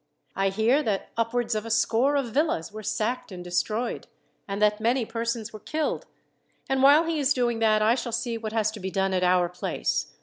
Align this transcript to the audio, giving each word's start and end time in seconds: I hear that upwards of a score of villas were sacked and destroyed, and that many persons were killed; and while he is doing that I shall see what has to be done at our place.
I 0.35 0.49
hear 0.49 0.81
that 0.81 1.11
upwards 1.15 1.53
of 1.53 1.63
a 1.63 1.69
score 1.69 2.15
of 2.15 2.31
villas 2.31 2.71
were 2.71 2.81
sacked 2.81 3.31
and 3.31 3.43
destroyed, 3.43 4.07
and 4.47 4.59
that 4.59 4.79
many 4.81 5.05
persons 5.05 5.53
were 5.53 5.59
killed; 5.59 6.07
and 6.67 6.81
while 6.81 7.03
he 7.05 7.19
is 7.19 7.35
doing 7.35 7.59
that 7.59 7.83
I 7.83 7.93
shall 7.93 8.11
see 8.11 8.35
what 8.35 8.51
has 8.51 8.71
to 8.71 8.79
be 8.79 8.89
done 8.89 9.13
at 9.13 9.23
our 9.23 9.47
place. 9.47 10.13